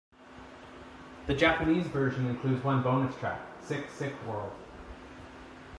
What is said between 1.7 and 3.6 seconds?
version includes one bonus track,